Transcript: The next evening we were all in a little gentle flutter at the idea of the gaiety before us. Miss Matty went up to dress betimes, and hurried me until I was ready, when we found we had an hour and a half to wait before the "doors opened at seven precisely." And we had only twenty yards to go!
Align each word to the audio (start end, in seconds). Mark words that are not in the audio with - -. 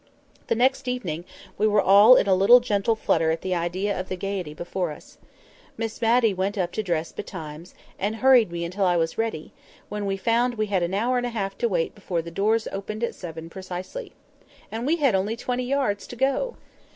The 0.47 0.55
next 0.55 0.87
evening 0.87 1.25
we 1.59 1.67
were 1.67 1.79
all 1.79 2.15
in 2.15 2.25
a 2.27 2.33
little 2.33 2.59
gentle 2.59 2.95
flutter 2.95 3.29
at 3.29 3.41
the 3.41 3.53
idea 3.53 3.99
of 3.99 4.09
the 4.09 4.15
gaiety 4.15 4.55
before 4.55 4.89
us. 4.89 5.19
Miss 5.77 6.01
Matty 6.01 6.33
went 6.33 6.57
up 6.57 6.71
to 6.71 6.81
dress 6.81 7.11
betimes, 7.11 7.75
and 7.99 8.15
hurried 8.15 8.51
me 8.51 8.65
until 8.65 8.85
I 8.85 8.97
was 8.97 9.19
ready, 9.19 9.51
when 9.89 10.07
we 10.07 10.17
found 10.17 10.55
we 10.55 10.65
had 10.73 10.81
an 10.81 10.95
hour 10.95 11.17
and 11.17 11.25
a 11.27 11.29
half 11.29 11.55
to 11.59 11.69
wait 11.69 11.93
before 11.93 12.23
the 12.23 12.31
"doors 12.31 12.67
opened 12.71 13.03
at 13.03 13.13
seven 13.13 13.47
precisely." 13.47 14.11
And 14.71 14.87
we 14.87 14.95
had 14.95 15.13
only 15.13 15.35
twenty 15.37 15.65
yards 15.65 16.07
to 16.07 16.15
go! 16.15 16.55